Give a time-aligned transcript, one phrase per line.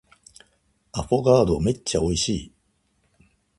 [0.93, 2.51] アフォガードめっちゃ美味しい